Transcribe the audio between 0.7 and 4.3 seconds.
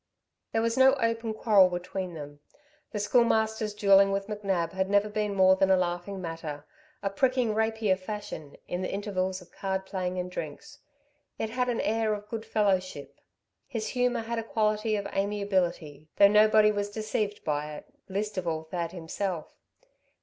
no open quarrel between them. The Schoolmaster's duelling with